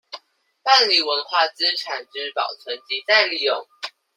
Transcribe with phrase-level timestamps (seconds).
[0.63, 3.67] 辦理文化資產之保存及再利用